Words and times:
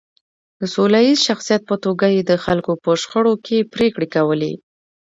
د 0.59 0.61
سوله 0.73 0.99
ییز 1.05 1.19
شخصیت 1.27 1.61
په 1.69 1.75
توګه 1.83 2.05
یې 2.15 2.21
د 2.29 2.31
خلکو 2.45 2.71
په 2.83 2.89
شخړو 3.01 3.33
کې 3.45 3.67
پرېکړې 3.73 4.07
کولې. 4.15 4.53